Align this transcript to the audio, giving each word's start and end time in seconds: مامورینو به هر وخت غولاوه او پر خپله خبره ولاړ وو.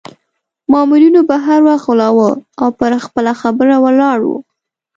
مامورینو 0.71 1.21
به 1.29 1.35
هر 1.45 1.61
وخت 1.67 1.85
غولاوه 1.87 2.29
او 2.61 2.67
پر 2.79 2.91
خپله 3.05 3.33
خبره 3.41 3.75
ولاړ 3.83 4.19
وو. 4.27 4.37